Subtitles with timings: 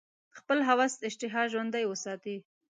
[0.37, 2.37] خپل هوس اشتها ژوندۍ وساتي.